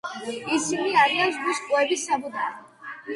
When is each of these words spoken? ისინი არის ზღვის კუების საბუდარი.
ისინი 0.53 0.95
არის 1.01 1.29
ზღვის 1.35 1.61
კუების 1.67 2.07
საბუდარი. 2.09 2.57